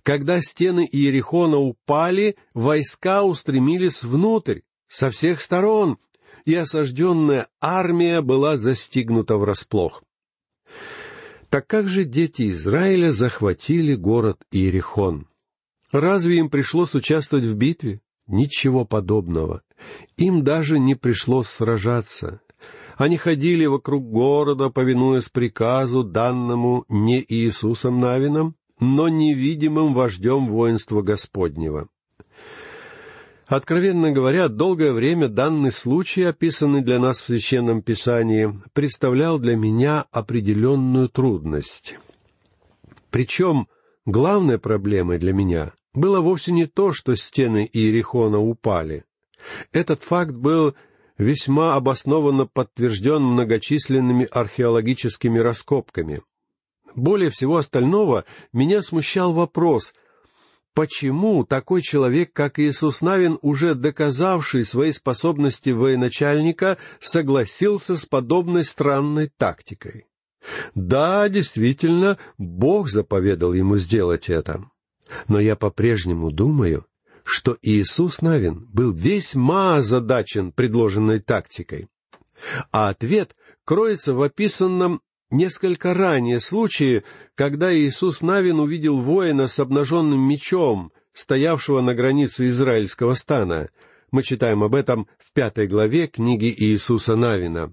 когда 0.02 0.42
стены 0.42 0.86
Иерихона 0.92 1.56
упали, 1.56 2.36
войска 2.52 3.22
устремились 3.22 4.02
внутрь, 4.02 4.60
со 4.88 5.10
всех 5.10 5.40
сторон, 5.40 5.96
и 6.44 6.54
осажденная 6.54 7.48
армия 7.62 8.20
была 8.20 8.58
застигнута 8.58 9.38
врасплох. 9.38 10.04
Так 11.48 11.66
как 11.66 11.88
же 11.88 12.04
дети 12.04 12.50
Израиля 12.50 13.10
захватили 13.10 13.94
город 13.94 14.36
Иерихон? 14.50 15.28
Разве 15.92 16.40
им 16.40 16.50
пришлось 16.50 16.94
участвовать 16.94 17.46
в 17.46 17.54
битве? 17.54 18.02
Ничего 18.26 18.84
подобного. 18.84 19.62
Им 20.18 20.44
даже 20.44 20.78
не 20.78 20.94
пришлось 20.94 21.48
сражаться. 21.48 22.42
Они 22.96 23.16
ходили 23.16 23.66
вокруг 23.66 24.08
города, 24.08 24.70
повинуясь 24.70 25.28
приказу, 25.28 26.04
данному 26.04 26.84
не 26.88 27.24
Иисусом 27.26 28.00
Навином, 28.00 28.54
но 28.80 29.08
невидимым 29.08 29.94
вождем 29.94 30.48
воинства 30.48 31.02
Господнего. 31.02 31.88
Откровенно 33.46 34.12
говоря, 34.12 34.48
долгое 34.48 34.92
время 34.92 35.28
данный 35.28 35.72
случай, 35.72 36.22
описанный 36.22 36.80
для 36.80 36.98
нас 36.98 37.20
в 37.20 37.26
Священном 37.26 37.82
Писании, 37.82 38.58
представлял 38.72 39.38
для 39.38 39.56
меня 39.56 40.06
определенную 40.10 41.08
трудность. 41.08 41.98
Причем 43.10 43.68
главной 44.06 44.58
проблемой 44.58 45.18
для 45.18 45.34
меня 45.34 45.72
было 45.92 46.20
вовсе 46.20 46.52
не 46.52 46.66
то, 46.66 46.92
что 46.92 47.14
стены 47.14 47.68
Иерихона 47.70 48.40
упали. 48.40 49.04
Этот 49.70 50.02
факт 50.02 50.32
был 50.32 50.74
весьма 51.18 51.74
обоснованно 51.74 52.46
подтвержден 52.46 53.22
многочисленными 53.22 54.26
археологическими 54.30 55.38
раскопками. 55.38 56.22
Более 56.94 57.30
всего 57.30 57.56
остального 57.56 58.24
меня 58.52 58.82
смущал 58.82 59.32
вопрос, 59.32 59.94
почему 60.74 61.44
такой 61.44 61.82
человек, 61.82 62.32
как 62.32 62.58
Иисус 62.58 63.00
Навин, 63.00 63.38
уже 63.42 63.74
доказавший 63.74 64.64
свои 64.64 64.92
способности 64.92 65.70
военачальника, 65.70 66.78
согласился 67.00 67.96
с 67.96 68.04
подобной 68.04 68.64
странной 68.64 69.28
тактикой. 69.28 70.06
Да, 70.74 71.28
действительно, 71.28 72.18
Бог 72.36 72.90
заповедал 72.90 73.52
ему 73.52 73.76
сделать 73.76 74.28
это. 74.28 74.64
Но 75.28 75.38
я 75.38 75.56
по-прежнему 75.56 76.30
думаю, 76.30 76.86
что 77.24 77.56
Иисус 77.62 78.20
Навин 78.20 78.66
был 78.72 78.92
весьма 78.92 79.76
озадачен 79.76 80.52
предложенной 80.52 81.20
тактикой. 81.20 81.88
А 82.70 82.88
ответ 82.88 83.36
кроется 83.64 84.14
в 84.14 84.22
описанном 84.22 85.00
несколько 85.30 85.94
ранее 85.94 86.40
случае, 86.40 87.04
когда 87.34 87.74
Иисус 87.74 88.22
Навин 88.22 88.60
увидел 88.60 89.00
воина 89.00 89.48
с 89.48 89.58
обнаженным 89.58 90.20
мечом, 90.20 90.92
стоявшего 91.12 91.80
на 91.80 91.94
границе 91.94 92.48
израильского 92.48 93.14
стана. 93.14 93.70
Мы 94.10 94.22
читаем 94.22 94.62
об 94.62 94.74
этом 94.74 95.08
в 95.18 95.32
пятой 95.32 95.66
главе 95.66 96.06
книги 96.06 96.54
Иисуса 96.56 97.16
Навина. 97.16 97.72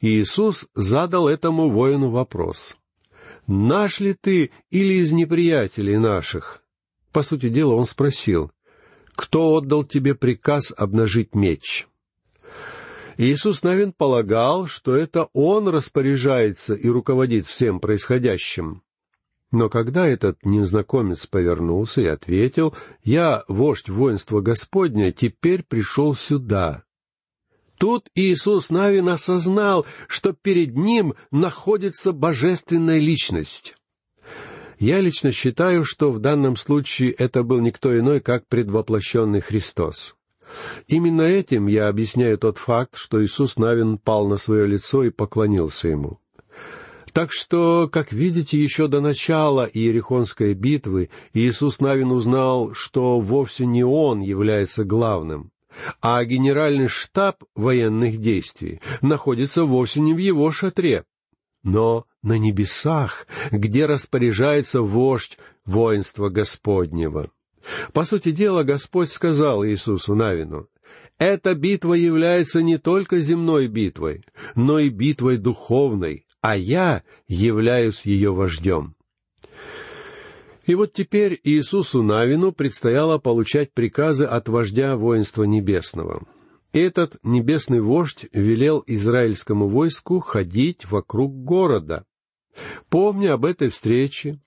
Иисус 0.00 0.66
задал 0.74 1.28
этому 1.28 1.70
воину 1.70 2.10
вопрос. 2.10 2.76
«Наш 3.46 4.00
ли 4.00 4.14
ты 4.14 4.50
или 4.70 4.94
из 4.94 5.12
неприятелей 5.12 5.96
наших?» 5.96 6.62
По 7.12 7.22
сути 7.22 7.48
дела, 7.48 7.74
он 7.74 7.86
спросил, 7.86 8.50
«Кто 9.18 9.56
отдал 9.56 9.82
тебе 9.82 10.14
приказ 10.14 10.72
обнажить 10.76 11.34
меч?» 11.34 11.88
Иисус 13.16 13.64
Навин 13.64 13.92
полагал, 13.92 14.68
что 14.68 14.94
это 14.94 15.28
он 15.32 15.66
распоряжается 15.66 16.74
и 16.74 16.88
руководит 16.88 17.44
всем 17.48 17.80
происходящим. 17.80 18.84
Но 19.50 19.68
когда 19.68 20.06
этот 20.06 20.44
незнакомец 20.44 21.26
повернулся 21.26 22.00
и 22.00 22.06
ответил, 22.06 22.76
«Я, 23.02 23.42
вождь 23.48 23.88
воинства 23.88 24.40
Господня, 24.40 25.10
теперь 25.10 25.64
пришел 25.64 26.14
сюда», 26.14 26.84
Тут 27.76 28.08
Иисус 28.14 28.70
Навин 28.70 29.08
осознал, 29.08 29.86
что 30.08 30.32
перед 30.32 30.76
ним 30.76 31.14
находится 31.30 32.12
божественная 32.12 32.98
личность. 32.98 33.77
Я 34.78 35.00
лично 35.00 35.32
считаю, 35.32 35.84
что 35.84 36.12
в 36.12 36.20
данном 36.20 36.56
случае 36.56 37.10
это 37.10 37.42
был 37.42 37.60
никто 37.60 37.96
иной, 37.98 38.20
как 38.20 38.46
предвоплощенный 38.46 39.40
Христос. 39.40 40.14
Именно 40.86 41.22
этим 41.22 41.66
я 41.66 41.88
объясняю 41.88 42.38
тот 42.38 42.58
факт, 42.58 42.96
что 42.96 43.22
Иисус 43.22 43.56
Навин 43.56 43.98
пал 43.98 44.28
на 44.28 44.36
свое 44.36 44.66
лицо 44.66 45.02
и 45.02 45.10
поклонился 45.10 45.88
ему. 45.88 46.20
Так 47.12 47.32
что, 47.32 47.88
как 47.90 48.12
видите, 48.12 48.62
еще 48.62 48.86
до 48.86 49.00
начала 49.00 49.64
Иерихонской 49.64 50.54
битвы 50.54 51.10
Иисус 51.32 51.80
Навин 51.80 52.12
узнал, 52.12 52.74
что 52.74 53.18
вовсе 53.18 53.66
не 53.66 53.82
он 53.82 54.20
является 54.20 54.84
главным, 54.84 55.50
а 56.00 56.22
генеральный 56.24 56.88
штаб 56.88 57.42
военных 57.56 58.18
действий 58.18 58.80
находится 59.00 59.64
вовсе 59.64 60.00
не 60.00 60.14
в 60.14 60.18
его 60.18 60.50
шатре, 60.50 61.04
но 61.62 62.06
на 62.22 62.38
небесах, 62.38 63.26
где 63.50 63.86
распоряжается 63.86 64.82
вождь 64.82 65.38
воинства 65.64 66.28
Господнего. 66.28 67.30
По 67.92 68.04
сути 68.04 68.30
дела, 68.32 68.62
Господь 68.62 69.10
сказал 69.10 69.64
Иисусу 69.64 70.14
Навину, 70.14 70.68
«Эта 71.18 71.54
битва 71.54 71.94
является 71.94 72.62
не 72.62 72.78
только 72.78 73.18
земной 73.18 73.66
битвой, 73.66 74.22
но 74.54 74.78
и 74.78 74.88
битвой 74.88 75.36
духовной, 75.36 76.26
а 76.40 76.56
я 76.56 77.02
являюсь 77.26 78.02
ее 78.06 78.32
вождем». 78.32 78.94
И 80.66 80.74
вот 80.74 80.92
теперь 80.92 81.40
Иисусу 81.44 82.02
Навину 82.02 82.52
предстояло 82.52 83.18
получать 83.18 83.72
приказы 83.72 84.26
от 84.26 84.48
вождя 84.48 84.96
воинства 84.96 85.44
небесного. 85.44 86.26
Этот 86.72 87.16
небесный 87.22 87.80
вождь 87.80 88.26
велел 88.32 88.82
израильскому 88.86 89.68
войску 89.68 90.20
ходить 90.20 90.90
вокруг 90.90 91.44
города. 91.44 92.04
Помня 92.90 93.34
об 93.34 93.44
этой 93.44 93.70
встрече, 93.70 94.40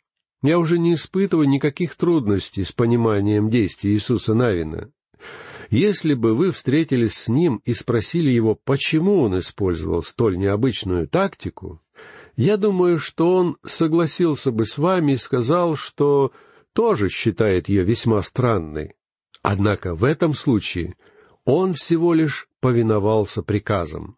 я 0.44 0.60
уже 0.60 0.78
не 0.78 0.96
испытываю 0.96 1.48
никаких 1.48 1.96
трудностей 1.96 2.64
с 2.64 2.72
пониманием 2.72 3.50
действий 3.50 3.94
Иисуса 3.94 4.34
Навина. 4.34 4.92
Если 5.70 6.16
бы 6.16 6.36
вы 6.36 6.52
встретились 6.52 7.14
с 7.14 7.30
ним 7.30 7.62
и 7.64 7.74
спросили 7.74 8.30
его, 8.30 8.56
почему 8.56 9.22
он 9.22 9.40
использовал 9.40 10.04
столь 10.04 10.38
необычную 10.38 11.08
тактику, 11.08 11.82
я 12.36 12.58
думаю, 12.58 13.00
что 13.00 13.34
он 13.34 13.58
согласился 13.66 14.52
бы 14.52 14.66
с 14.66 14.78
вами 14.78 15.14
и 15.14 15.18
сказал, 15.18 15.76
что 15.76 16.34
тоже 16.74 17.10
считает 17.10 17.70
ее 17.70 17.84
весьма 17.84 18.22
странной. 18.22 18.96
Однако 19.42 19.96
в 19.96 20.04
этом 20.04 20.34
случае 20.34 20.96
он 21.46 21.74
всего 21.74 22.14
лишь 22.14 22.48
повиновался 22.60 23.44
приказам. 23.44 24.18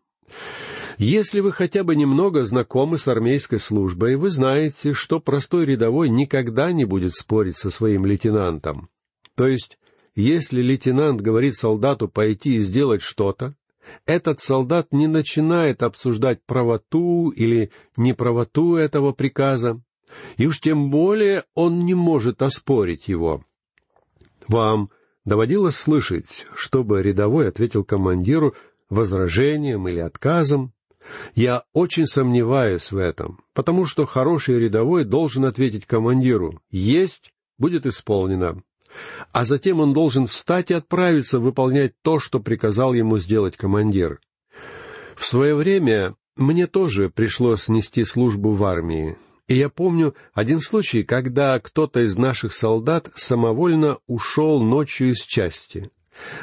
Если 0.97 1.39
вы 1.39 1.51
хотя 1.51 1.83
бы 1.83 1.95
немного 1.95 2.45
знакомы 2.45 2.97
с 2.97 3.07
армейской 3.07 3.59
службой, 3.59 4.15
вы 4.15 4.29
знаете, 4.29 4.93
что 4.93 5.19
простой 5.19 5.65
рядовой 5.65 6.09
никогда 6.09 6.71
не 6.71 6.85
будет 6.85 7.15
спорить 7.15 7.57
со 7.57 7.71
своим 7.71 8.05
лейтенантом. 8.05 8.89
То 9.35 9.47
есть, 9.47 9.79
если 10.15 10.61
лейтенант 10.61 11.21
говорит 11.21 11.55
солдату 11.55 12.07
пойти 12.07 12.57
и 12.57 12.59
сделать 12.59 13.01
что-то, 13.01 13.55
этот 14.05 14.39
солдат 14.39 14.91
не 14.91 15.07
начинает 15.07 15.83
обсуждать 15.83 16.39
правоту 16.45 17.29
или 17.29 17.71
неправоту 17.97 18.75
этого 18.75 19.11
приказа, 19.11 19.81
и 20.37 20.45
уж 20.45 20.59
тем 20.61 20.89
более 20.91 21.43
он 21.55 21.85
не 21.85 21.95
может 21.95 22.41
оспорить 22.41 23.07
его. 23.07 23.43
Вам 24.47 24.89
доводилось 25.25 25.75
слышать, 25.75 26.45
чтобы 26.55 27.01
рядовой 27.01 27.47
ответил 27.47 27.83
командиру 27.83 28.55
возражением 28.89 29.87
или 29.87 29.99
отказом? 29.99 30.73
Я 31.35 31.63
очень 31.73 32.07
сомневаюсь 32.07 32.91
в 32.91 32.97
этом, 32.97 33.41
потому 33.53 33.85
что 33.85 34.05
хороший 34.05 34.59
рядовой 34.59 35.03
должен 35.03 35.45
ответить 35.45 35.85
командиру 35.85 36.61
«Есть, 36.71 37.33
будет 37.57 37.85
исполнено». 37.85 38.63
А 39.31 39.43
затем 39.43 39.79
он 39.79 39.93
должен 39.93 40.27
встать 40.27 40.69
и 40.69 40.75
отправиться 40.75 41.39
выполнять 41.39 41.93
то, 42.03 42.19
что 42.19 42.39
приказал 42.39 42.93
ему 42.93 43.17
сделать 43.17 43.57
командир. 43.57 44.21
В 45.15 45.25
свое 45.25 45.55
время 45.55 46.15
мне 46.35 46.67
тоже 46.67 47.09
пришлось 47.09 47.67
нести 47.67 48.05
службу 48.05 48.53
в 48.53 48.63
армии, 48.63 49.17
И 49.47 49.55
я 49.55 49.69
помню 49.69 50.15
один 50.33 50.59
случай, 50.59 51.03
когда 51.03 51.59
кто-то 51.59 51.99
из 52.05 52.17
наших 52.17 52.53
солдат 52.53 53.09
самовольно 53.15 53.97
ушел 54.07 54.61
ночью 54.61 55.11
из 55.11 55.21
части. 55.21 55.91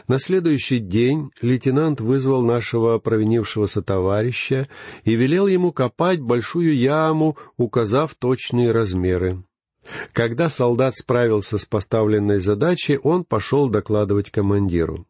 На 0.08 0.18
следующий 0.18 0.78
день 0.78 1.30
лейтенант 1.40 2.00
вызвал 2.00 2.42
нашего 2.42 2.98
провинившегося 2.98 3.82
товарища 3.82 4.68
и 5.04 5.14
велел 5.14 5.46
ему 5.46 5.72
копать 5.72 6.20
большую 6.20 6.76
яму, 6.76 7.38
указав 7.56 8.14
точные 8.14 8.72
размеры. 8.72 9.44
Когда 10.12 10.48
солдат 10.48 10.96
справился 10.96 11.56
с 11.56 11.64
поставленной 11.64 12.38
задачей, 12.38 12.98
он 13.02 13.24
пошел 13.24 13.68
докладывать 13.68 14.30
командиру. 14.30 15.06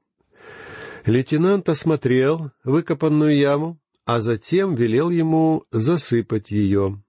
Лейтенант 1.06 1.68
осмотрел 1.68 2.52
выкопанную 2.62 3.37
яму, 3.37 3.78
а 4.04 4.20
затем 4.20 4.75
велел 4.75 5.11
ему 5.11 5.64
засыпать 5.70 6.50
ее. 6.50 7.02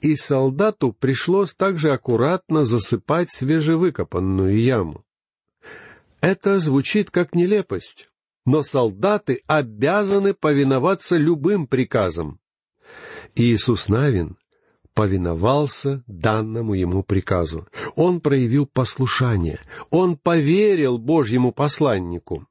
И 0.00 0.16
солдату 0.16 0.92
пришлось 0.92 1.54
также 1.54 1.92
аккуратно 1.92 2.64
засыпать 2.64 3.30
свежевыкопанную 3.32 4.60
яму. 4.60 5.04
Это 6.20 6.58
звучит 6.58 7.10
как 7.10 7.34
нелепость, 7.34 8.08
но 8.44 8.62
солдаты 8.62 9.42
обязаны 9.46 10.34
повиноваться 10.34 11.16
любым 11.16 11.66
приказам. 11.66 12.40
Иисус 13.34 13.88
Навин 13.88 14.36
повиновался 14.94 16.02
данному 16.06 16.72
ему 16.72 17.02
приказу. 17.02 17.68
Он 17.96 18.20
проявил 18.20 18.66
послушание. 18.66 19.60
Он 19.90 20.16
поверил 20.16 20.96
Божьему 20.96 21.52
посланнику. 21.52 22.46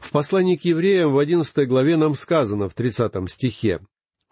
В 0.00 0.12
послании 0.12 0.56
к 0.56 0.64
евреям 0.64 1.12
в 1.12 1.18
одиннадцатой 1.18 1.66
главе 1.66 1.96
нам 1.96 2.14
сказано 2.14 2.68
в 2.68 2.74
тридцатом 2.74 3.26
стихе 3.26 3.80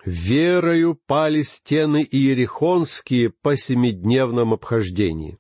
«Верою 0.09 0.95
пали 0.95 1.43
стены 1.43 2.07
иерихонские 2.11 3.29
по 3.29 3.59
семидневном 3.59 4.55
обхождении». 4.55 5.37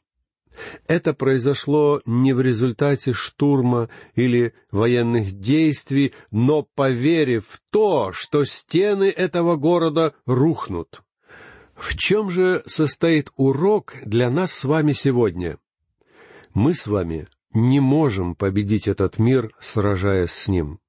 Это 0.86 1.14
произошло 1.14 2.02
не 2.04 2.34
в 2.34 2.42
результате 2.42 3.14
штурма 3.14 3.88
или 4.14 4.52
военных 4.70 5.32
действий, 5.32 6.12
но 6.30 6.64
поверив 6.74 7.46
в 7.46 7.62
то, 7.70 8.12
что 8.12 8.44
стены 8.44 9.04
этого 9.04 9.56
города 9.56 10.12
рухнут. 10.26 11.02
В 11.74 11.96
чем 11.96 12.28
же 12.28 12.62
состоит 12.66 13.30
урок 13.36 13.94
для 14.04 14.28
нас 14.28 14.52
с 14.52 14.64
вами 14.64 14.92
сегодня? 14.92 15.58
Мы 16.52 16.74
с 16.74 16.88
вами 16.88 17.28
не 17.54 17.80
можем 17.80 18.34
победить 18.34 18.86
этот 18.86 19.18
мир, 19.18 19.50
сражаясь 19.60 20.32
с 20.32 20.48
ним. 20.48 20.80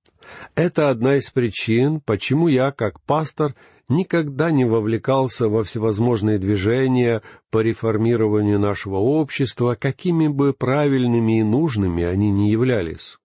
Это 0.56 0.90
одна 0.90 1.16
из 1.16 1.30
причин, 1.30 2.02
почему 2.02 2.48
я, 2.48 2.72
как 2.72 3.02
пастор, 3.02 3.56
никогда 3.88 4.52
не 4.52 4.66
вовлекался 4.66 5.50
во 5.50 5.64
всевозможные 5.64 6.38
движения 6.38 7.22
по 7.52 7.62
реформированию 7.62 8.60
нашего 8.60 8.98
общества, 8.98 9.76
какими 9.80 10.28
бы 10.28 10.54
правильными 10.54 11.40
и 11.40 11.44
нужными 11.44 12.04
они 12.04 12.32
ни 12.32 12.50
являлись. 12.50 13.18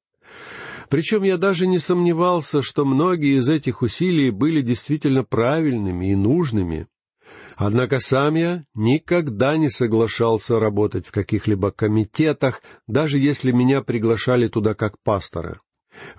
Причем 0.88 1.22
я 1.22 1.38
даже 1.38 1.66
не 1.66 1.78
сомневался, 1.78 2.62
что 2.62 2.84
многие 2.84 3.38
из 3.38 3.48
этих 3.48 3.82
усилий 3.82 4.30
были 4.30 4.60
действительно 4.60 5.24
правильными 5.24 6.12
и 6.12 6.14
нужными, 6.14 6.86
Однако 7.56 8.00
сам 8.00 8.34
я 8.34 8.64
никогда 8.74 9.56
не 9.56 9.68
соглашался 9.68 10.58
работать 10.58 11.06
в 11.06 11.12
каких-либо 11.12 11.70
комитетах, 11.70 12.62
даже 12.88 13.18
если 13.18 13.52
меня 13.52 13.80
приглашали 13.82 14.48
туда 14.48 14.74
как 14.74 14.98
пастора. 15.02 15.60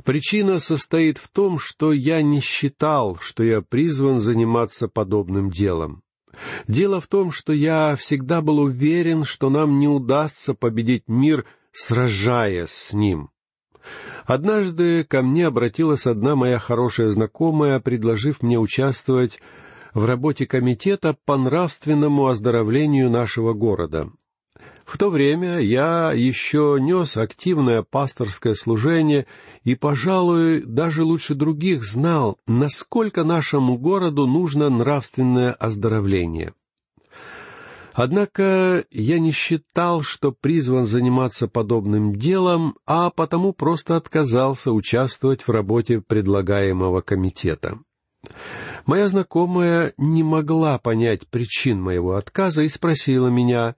Причина 0.03 0.59
состоит 0.59 1.17
в 1.17 1.29
том, 1.29 1.59
что 1.59 1.91
я 1.91 2.21
не 2.21 2.39
считал, 2.39 3.17
что 3.19 3.43
я 3.43 3.61
призван 3.61 4.19
заниматься 4.19 4.87
подобным 4.87 5.49
делом. 5.49 6.03
Дело 6.67 6.99
в 6.99 7.07
том, 7.07 7.31
что 7.31 7.53
я 7.53 7.95
всегда 7.95 8.41
был 8.41 8.59
уверен, 8.59 9.23
что 9.23 9.49
нам 9.49 9.79
не 9.79 9.87
удастся 9.87 10.53
победить 10.53 11.03
мир, 11.07 11.45
сражаясь 11.71 12.69
с 12.69 12.93
ним. 12.93 13.29
Однажды 14.25 15.03
ко 15.03 15.21
мне 15.21 15.45
обратилась 15.47 16.07
одна 16.07 16.35
моя 16.35 16.57
хорошая 16.57 17.09
знакомая, 17.09 17.79
предложив 17.79 18.41
мне 18.41 18.57
участвовать 18.57 19.39
в 19.93 20.05
работе 20.05 20.45
комитета 20.45 21.15
по 21.25 21.37
нравственному 21.37 22.27
оздоровлению 22.27 23.09
нашего 23.09 23.53
города. 23.53 24.09
В 24.85 24.99
то 24.99 25.09
время 25.09 25.59
я 25.59 26.13
еще 26.13 26.77
нес 26.79 27.17
активное 27.17 27.81
пасторское 27.81 28.53
служение 28.53 29.25
и, 29.63 29.73
пожалуй, 29.73 30.61
даже 30.61 31.03
лучше 31.03 31.33
других 31.33 31.83
знал, 31.83 32.37
насколько 32.45 33.23
нашему 33.23 33.79
городу 33.79 34.27
нужно 34.27 34.69
нравственное 34.69 35.53
оздоровление. 35.53 36.53
Однако 37.93 38.83
я 38.91 39.19
не 39.19 39.31
считал, 39.31 40.01
что 40.01 40.31
призван 40.31 40.85
заниматься 40.85 41.47
подобным 41.47 42.15
делом, 42.15 42.75
а 42.85 43.09
потому 43.09 43.53
просто 43.53 43.95
отказался 43.95 44.71
участвовать 44.71 45.47
в 45.47 45.49
работе 45.49 46.01
предлагаемого 46.01 47.01
комитета. 47.01 47.79
Моя 48.85 49.09
знакомая 49.09 49.93
не 49.97 50.23
могла 50.23 50.77
понять 50.77 51.25
причин 51.27 51.81
моего 51.81 52.15
отказа 52.15 52.63
и 52.63 52.69
спросила 52.69 53.29
меня, 53.29 53.75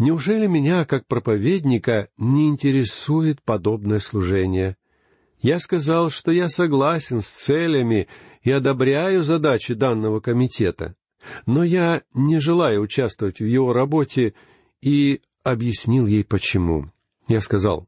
«Неужели 0.00 0.46
меня, 0.46 0.86
как 0.86 1.06
проповедника, 1.06 2.08
не 2.16 2.48
интересует 2.48 3.42
подобное 3.42 3.98
служение?» 3.98 4.78
Я 5.42 5.58
сказал, 5.58 6.08
что 6.08 6.32
я 6.32 6.48
согласен 6.48 7.20
с 7.20 7.28
целями 7.28 8.08
и 8.42 8.50
одобряю 8.50 9.22
задачи 9.22 9.74
данного 9.74 10.20
комитета, 10.20 10.96
но 11.44 11.62
я 11.62 12.00
не 12.14 12.38
желаю 12.38 12.80
участвовать 12.80 13.40
в 13.40 13.44
его 13.44 13.74
работе 13.74 14.32
и 14.80 15.20
объяснил 15.44 16.06
ей 16.06 16.24
почему. 16.24 16.90
Я 17.28 17.42
сказал, 17.42 17.86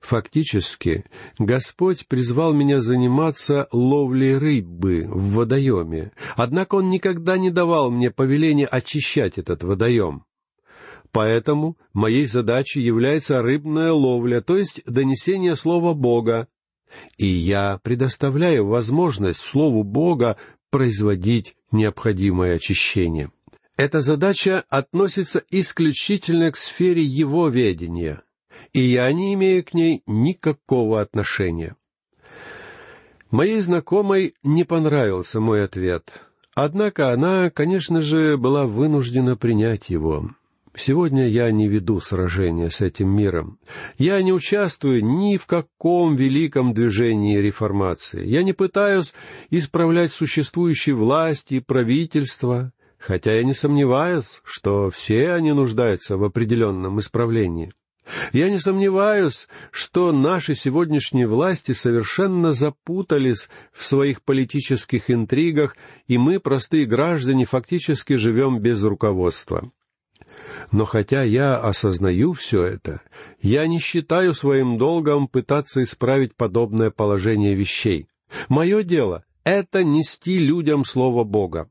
Фактически, 0.00 1.06
Господь 1.38 2.06
призвал 2.06 2.52
меня 2.52 2.82
заниматься 2.82 3.66
ловлей 3.72 4.36
рыбы 4.36 5.06
в 5.08 5.36
водоеме, 5.36 6.12
однако 6.36 6.74
Он 6.74 6.90
никогда 6.90 7.38
не 7.38 7.50
давал 7.50 7.90
мне 7.90 8.10
повеления 8.10 8.66
очищать 8.66 9.38
этот 9.38 9.62
водоем. 9.64 10.26
Поэтому 11.16 11.78
моей 11.94 12.26
задачей 12.26 12.82
является 12.82 13.40
рыбная 13.40 13.90
ловля, 13.90 14.42
то 14.42 14.58
есть 14.58 14.82
донесение 14.84 15.56
Слова 15.56 15.94
Бога. 15.94 16.46
И 17.16 17.24
я 17.24 17.80
предоставляю 17.82 18.66
возможность 18.66 19.40
Слову 19.40 19.82
Бога 19.82 20.36
производить 20.70 21.56
необходимое 21.72 22.56
очищение. 22.56 23.30
Эта 23.78 24.02
задача 24.02 24.64
относится 24.68 25.42
исключительно 25.50 26.52
к 26.52 26.58
сфере 26.58 27.02
Его 27.02 27.48
ведения— 27.48 28.20
и 28.74 28.80
я 28.80 29.10
не 29.12 29.32
имею 29.32 29.64
к 29.64 29.72
ней 29.72 30.02
никакого 30.06 31.00
отношения. 31.00 31.76
Моей 33.30 33.60
знакомой 33.60 34.34
не 34.42 34.64
понравился 34.64 35.40
мой 35.40 35.64
ответ, 35.64 36.22
однако 36.54 37.10
она, 37.10 37.48
конечно 37.48 38.02
же, 38.02 38.36
была 38.36 38.66
вынуждена 38.66 39.36
принять 39.36 39.88
его. 39.88 40.30
Сегодня 40.76 41.26
я 41.26 41.50
не 41.50 41.68
веду 41.68 42.00
сражения 42.00 42.68
с 42.68 42.82
этим 42.82 43.08
миром. 43.08 43.58
Я 43.96 44.20
не 44.20 44.32
участвую 44.32 45.02
ни 45.02 45.38
в 45.38 45.46
каком 45.46 46.16
великом 46.16 46.74
движении 46.74 47.38
реформации. 47.38 48.26
Я 48.26 48.42
не 48.42 48.52
пытаюсь 48.52 49.14
исправлять 49.48 50.12
существующие 50.12 50.94
власти 50.94 51.54
и 51.54 51.60
правительства, 51.60 52.72
хотя 52.98 53.32
я 53.32 53.42
не 53.42 53.54
сомневаюсь, 53.54 54.42
что 54.44 54.90
все 54.90 55.32
они 55.32 55.52
нуждаются 55.52 56.18
в 56.18 56.24
определенном 56.24 57.00
исправлении. 57.00 57.72
Я 58.34 58.50
не 58.50 58.60
сомневаюсь, 58.60 59.48
что 59.70 60.12
наши 60.12 60.54
сегодняшние 60.54 61.26
власти 61.26 61.72
совершенно 61.72 62.52
запутались 62.52 63.48
в 63.72 63.86
своих 63.86 64.22
политических 64.22 65.10
интригах, 65.10 65.74
и 66.06 66.18
мы, 66.18 66.38
простые 66.38 66.84
граждане, 66.84 67.46
фактически 67.46 68.12
живем 68.14 68.60
без 68.60 68.82
руководства. 68.84 69.70
Но 70.72 70.84
хотя 70.84 71.22
я 71.22 71.58
осознаю 71.58 72.32
все 72.32 72.64
это, 72.64 73.00
я 73.40 73.66
не 73.66 73.78
считаю 73.78 74.34
своим 74.34 74.78
долгом 74.78 75.28
пытаться 75.28 75.82
исправить 75.82 76.34
подобное 76.34 76.90
положение 76.90 77.54
вещей. 77.54 78.06
Мое 78.48 78.82
дело— 78.82 79.24
это 79.44 79.84
нести 79.84 80.38
людям 80.38 80.84
Слово 80.84 81.24
Бога. 81.24 81.70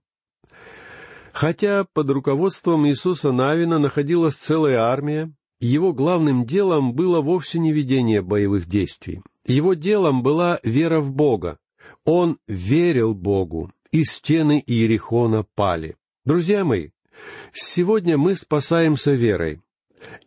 Хотя 1.34 1.86
под 1.94 2.10
руководством 2.12 2.88
Иисуса 2.88 3.34
Навина 3.34 3.78
находилась 3.78 4.36
целая 4.36 4.80
армия, 4.80 5.34
его 5.60 5.94
главным 5.94 6.46
делом 6.46 6.94
было 6.94 7.22
вовсе 7.22 7.60
не 7.60 7.74
ведение 7.74 8.22
боевых 8.22 8.68
действий. 8.68 9.22
Его 9.46 9.74
делом 9.74 10.24
была 10.24 10.60
вера 10.64 11.02
в 11.02 11.12
Бога. 11.12 11.60
Он 12.06 12.38
верил 12.48 13.14
Богу, 13.14 13.72
и 13.92 14.04
стены 14.04 14.64
Иерихона 14.66 15.46
пали. 15.56 15.98
Друзья 16.24 16.64
мои, 16.64 16.90
сегодня 17.58 18.18
мы 18.18 18.36
спасаемся 18.36 19.14
верой. 19.14 19.62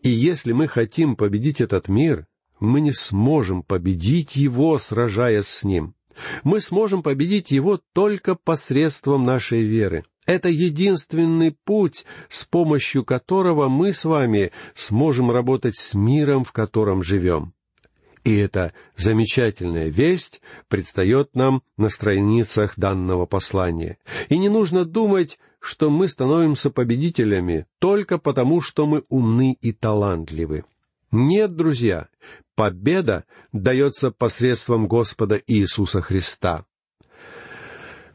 И 0.03 0.11
если 0.11 0.53
мы 0.53 0.69
хотим 0.69 1.17
победить 1.17 1.61
этот 1.61 1.89
мир, 1.89 2.27
мы 2.61 2.81
не 2.81 2.93
сможем 2.93 3.63
победить 3.63 4.37
его, 4.37 4.79
сражаясь 4.79 5.47
с 5.47 5.65
ним. 5.65 5.95
Мы 6.43 6.61
сможем 6.61 7.03
победить 7.03 7.51
его 7.51 7.81
только 7.93 8.35
посредством 8.35 9.25
нашей 9.25 9.63
веры. 9.63 10.05
Это 10.27 10.49
единственный 10.49 11.57
путь, 11.65 12.05
с 12.29 12.45
помощью 12.45 13.05
которого 13.05 13.69
мы 13.69 13.93
с 13.93 14.05
вами 14.05 14.53
сможем 14.75 15.31
работать 15.31 15.77
с 15.77 15.95
миром, 15.95 16.45
в 16.45 16.53
котором 16.53 17.03
живем. 17.03 17.55
И 18.25 18.37
эта 18.37 18.75
замечательная 18.97 19.89
весть 19.89 20.43
предстает 20.69 21.35
нам 21.35 21.63
на 21.79 21.89
страницах 21.89 22.75
данного 22.77 23.25
послания. 23.25 23.97
И 24.29 24.37
не 24.37 24.51
нужно 24.51 24.85
думать, 24.85 25.39
что 25.61 25.91
мы 25.91 26.09
становимся 26.09 26.71
победителями 26.71 27.67
только 27.79 28.19
потому, 28.19 28.61
что 28.61 28.87
мы 28.87 29.03
умны 29.09 29.57
и 29.61 29.73
талантливы. 29.73 30.65
Нет, 31.11 31.57
друзья, 31.57 32.09
победа 32.55 33.25
дается 33.53 34.11
посредством 34.11 34.87
Господа 34.87 35.41
Иисуса 35.47 36.01
Христа. 36.01 36.65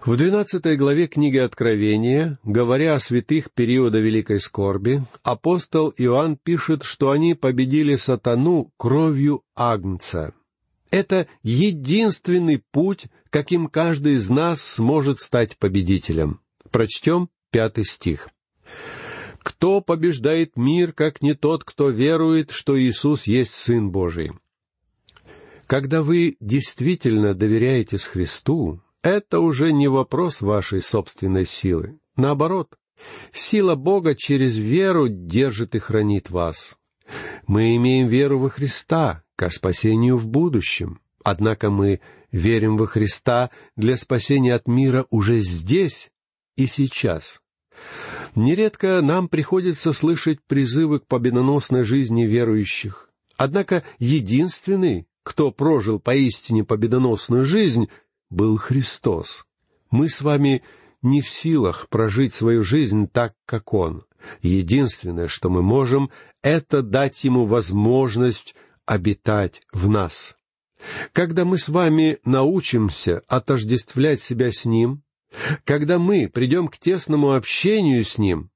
В 0.05 0.17
двенадцатой 0.17 0.75
главе 0.75 1.07
книги 1.07 1.37
Откровения, 1.37 2.37
говоря 2.43 2.93
о 2.93 2.99
святых 2.99 3.51
периода 3.53 3.99
Великой 3.99 4.41
Скорби, 4.41 5.01
апостол 5.23 5.93
Иоанн 5.97 6.35
пишет, 6.35 6.83
что 6.83 7.09
они 7.11 7.35
победили 7.35 7.95
сатану 7.95 8.73
кровью 8.75 9.43
Агнца. 9.55 10.33
Это 10.91 11.27
единственный 11.41 12.61
путь, 12.71 13.05
каким 13.29 13.67
каждый 13.67 14.15
из 14.15 14.29
нас 14.29 14.61
сможет 14.61 15.19
стать 15.19 15.57
победителем. 15.57 16.41
Прочтем 16.73 17.29
пятый 17.51 17.85
стих. 17.85 18.29
«Кто 19.43 19.79
побеждает 19.79 20.57
мир, 20.57 20.91
как 20.91 21.21
не 21.21 21.35
тот, 21.35 21.63
кто 21.63 21.89
верует, 21.89 22.49
что 22.49 22.81
Иисус 22.81 23.27
есть 23.27 23.53
Сын 23.53 23.91
Божий?» 23.91 24.31
Когда 25.67 26.01
вы 26.01 26.35
действительно 26.39 27.35
доверяетесь 27.35 28.05
Христу, 28.05 28.81
это 29.03 29.39
уже 29.39 29.71
не 29.71 29.87
вопрос 29.87 30.41
вашей 30.41 30.81
собственной 30.81 31.45
силы. 31.45 31.99
Наоборот, 32.15 32.73
сила 33.31 33.75
Бога 33.75 34.15
через 34.15 34.57
веру 34.57 35.07
держит 35.07 35.75
и 35.75 35.79
хранит 35.79 36.31
вас. 36.31 36.79
Мы 37.45 37.75
имеем 37.75 38.07
веру 38.07 38.39
во 38.39 38.49
Христа 38.49 39.21
ко 39.35 39.51
спасению 39.51 40.17
в 40.17 40.25
будущем. 40.25 41.01
Однако 41.23 41.69
мы 41.69 42.01
верим 42.31 42.77
во 42.77 42.87
Христа 42.87 43.51
для 43.75 43.95
спасения 43.95 44.55
от 44.55 44.67
мира 44.67 45.05
уже 45.11 45.39
здесь 45.39 46.09
и 46.55 46.67
сейчас. 46.67 47.41
Нередко 48.35 49.01
нам 49.01 49.27
приходится 49.27 49.93
слышать 49.93 50.39
призывы 50.45 50.99
к 50.99 51.07
победоносной 51.07 51.83
жизни 51.83 52.23
верующих. 52.23 53.09
Однако 53.37 53.83
единственный, 53.99 55.07
кто 55.23 55.51
прожил 55.51 55.99
поистине 55.99 56.63
победоносную 56.63 57.45
жизнь, 57.45 57.89
был 58.29 58.57
Христос. 58.57 59.45
Мы 59.91 60.09
с 60.09 60.21
вами 60.21 60.63
не 61.01 61.21
в 61.21 61.29
силах 61.29 61.89
прожить 61.89 62.33
свою 62.33 62.63
жизнь 62.63 63.07
так, 63.07 63.33
как 63.45 63.73
Он. 63.73 64.05
Единственное, 64.41 65.27
что 65.27 65.49
мы 65.49 65.61
можем, 65.61 66.09
это 66.41 66.81
дать 66.81 67.23
Ему 67.23 67.45
возможность 67.45 68.55
обитать 68.85 69.61
в 69.71 69.89
нас. 69.89 70.35
Когда 71.11 71.45
мы 71.45 71.57
с 71.57 71.69
вами 71.69 72.19
научимся 72.25 73.21
отождествлять 73.27 74.21
себя 74.21 74.51
с 74.51 74.65
Ним, 74.65 75.03
когда 75.63 75.99
мы 75.99 76.29
придем 76.31 76.67
к 76.67 76.77
тесному 76.77 77.33
общению 77.33 78.03
с 78.03 78.17
Ним, 78.17 78.49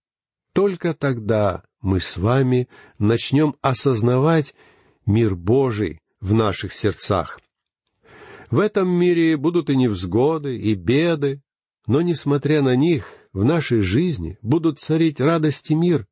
только 0.53 0.93
тогда 0.93 1.63
мы 1.81 1.99
с 1.99 2.17
вами 2.17 2.67
начнем 2.99 3.55
осознавать 3.61 4.55
мир 5.05 5.35
Божий 5.35 6.01
в 6.19 6.33
наших 6.33 6.73
сердцах. 6.73 7.39
В 8.49 8.59
этом 8.59 8.89
мире 8.89 9.37
будут 9.37 9.69
и 9.69 9.75
невзгоды, 9.75 10.57
и 10.57 10.73
беды, 10.73 11.41
но, 11.85 12.01
несмотря 12.01 12.61
на 12.61 12.75
них, 12.75 13.13
в 13.33 13.43
нашей 13.43 13.81
жизни 13.81 14.37
будут 14.41 14.79
царить 14.79 15.19
радость 15.19 15.69
и 15.69 15.75
мир. 15.75 16.07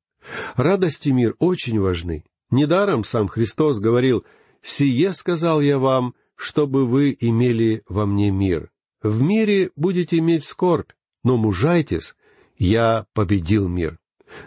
Радость 0.56 1.08
и 1.08 1.12
мир 1.12 1.36
очень 1.40 1.80
важны. 1.80 2.24
Недаром 2.52 3.04
сам 3.04 3.28
Христос 3.28 3.80
говорил, 3.80 4.26
«Сие 4.62 5.14
сказал 5.14 5.62
я 5.62 5.80
вам, 5.80 6.14
чтобы 6.36 6.86
вы 6.86 7.16
имели 7.20 7.84
во 7.88 8.06
мне 8.06 8.32
мир. 8.32 8.72
В 9.06 9.22
мире 9.22 9.70
будете 9.76 10.18
иметь 10.18 10.46
скорбь, 10.46 10.90
но 11.24 11.38
мужайтесь, 11.38 12.16
я 12.58 13.06
победил 13.14 13.68
мир». 13.68 14.00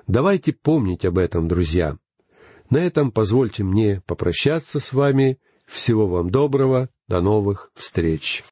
Давайте 0.08 0.52
помнить 0.52 1.04
об 1.04 1.16
этом, 1.16 1.46
друзья. 1.46 1.96
На 2.68 2.78
этом 2.78 3.12
позвольте 3.12 3.62
мне 3.62 4.02
попрощаться 4.04 4.80
с 4.80 4.92
вами. 4.92 5.38
Всего 5.64 6.08
вам 6.08 6.30
доброго. 6.30 6.88
До 7.06 7.20
новых 7.20 7.70
встреч! 7.74 8.42